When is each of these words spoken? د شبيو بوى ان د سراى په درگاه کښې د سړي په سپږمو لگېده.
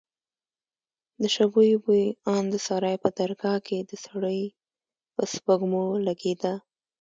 د 1.21 1.23
شبيو 1.35 1.77
بوى 1.83 2.05
ان 2.33 2.43
د 2.53 2.55
سراى 2.67 2.95
په 3.03 3.09
درگاه 3.17 3.57
کښې 3.65 3.79
د 3.89 3.91
سړي 4.05 4.41
په 5.15 5.23
سپږمو 5.33 5.85
لگېده. 6.07 6.53